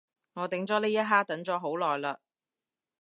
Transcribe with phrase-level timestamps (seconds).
[0.33, 2.17] 我等咗呢一刻等咗好耐嘞